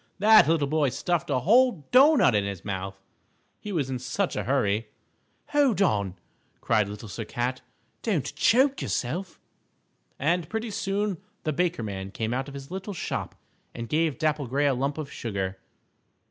that 0.17 0.47
little 0.47 0.67
boy 0.67 0.89
stuffed 0.89 1.29
a 1.29 1.41
whole 1.41 1.85
doughnut 1.91 2.33
into 2.33 2.49
his 2.49 2.65
mouth, 2.65 2.99
he 3.59 3.71
was 3.71 3.87
in 3.87 3.99
such 3.99 4.35
a 4.35 4.45
hurry. 4.45 4.87
"Hold 5.49 5.79
on!" 5.79 6.15
cried 6.59 6.89
Little 6.89 7.07
Sir 7.07 7.23
Cat, 7.23 7.61
"don't 8.01 8.33
choke 8.33 8.81
yourself!" 8.81 9.39
And 10.17 10.49
pretty 10.49 10.71
soon 10.71 11.19
the 11.43 11.53
Baker 11.53 11.83
Man 11.83 12.09
came 12.09 12.33
out 12.33 12.47
of 12.47 12.55
his 12.55 12.71
little 12.71 12.95
shop 12.95 13.35
and 13.75 13.87
gave 13.87 14.17
Dapple 14.17 14.47
Gray 14.47 14.65
a 14.65 14.73
lump 14.73 14.97
of 14.97 15.11
sugar. 15.11 15.59